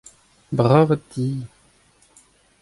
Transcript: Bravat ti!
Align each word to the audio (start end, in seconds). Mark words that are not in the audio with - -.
Bravat 0.57 1.01
ti! 1.11 1.27